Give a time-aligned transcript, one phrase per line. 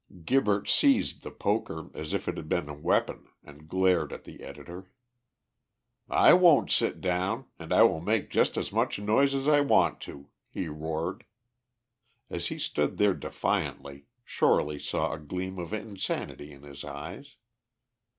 [0.25, 4.41] Gibberts seized the poker as if it had been a weapon, and glared at the
[4.41, 4.89] editor.
[6.09, 10.01] "I won't sit down, and I will make just as much noise as I want
[10.09, 11.23] to," he roared.
[12.31, 17.35] As he stood there defiantly, Shorely saw a gleam of insanity in his eyes.